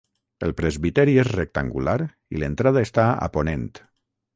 [0.47, 3.73] El presbiteri és rectangular i l'entrada està a ponent.